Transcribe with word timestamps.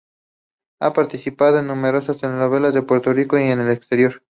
Ha 0.81 0.93
participado 0.93 1.59
en 1.59 1.67
numerosas 1.67 2.17
telenovelas 2.17 2.73
en 2.75 2.87
Puerto 2.87 3.13
Rico 3.13 3.37
y 3.37 3.43
en 3.43 3.59
el 3.59 3.69
exterior. 3.69 4.19